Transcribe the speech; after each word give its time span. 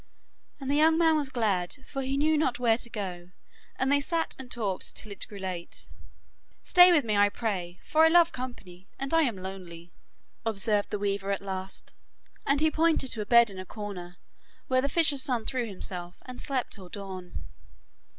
And 0.59 0.71
the 0.71 0.75
young 0.77 0.97
man 0.97 1.15
was 1.15 1.29
glad, 1.29 1.77
for 1.85 2.01
he 2.01 2.17
knew 2.17 2.35
not 2.35 2.57
where 2.57 2.75
to 2.79 2.89
go, 2.89 3.29
and 3.75 3.91
they 3.91 3.99
sat 3.99 4.35
and 4.39 4.49
talked 4.49 4.95
till 4.95 5.11
it 5.11 5.27
grew 5.29 5.37
late. 5.37 5.87
'Stay 6.63 6.91
with 6.91 7.05
me, 7.05 7.15
I 7.15 7.29
pray, 7.29 7.77
for 7.83 8.01
I 8.03 8.07
love 8.07 8.31
company 8.31 8.87
and 8.97 9.13
am 9.13 9.37
lonely,' 9.37 9.91
observed 10.43 10.89
the 10.89 10.97
weaver 10.97 11.29
at 11.29 11.39
last, 11.43 11.93
and 12.47 12.61
he 12.61 12.71
pointed 12.71 13.11
to 13.11 13.21
a 13.21 13.27
bed 13.27 13.51
in 13.51 13.59
a 13.59 13.63
corner, 13.65 14.17
where 14.67 14.81
the 14.81 14.89
fisher's 14.89 15.21
son 15.21 15.45
threw 15.45 15.67
himself, 15.67 16.17
and 16.25 16.41
slept 16.41 16.73
till 16.73 16.89
dawn. 16.89 17.45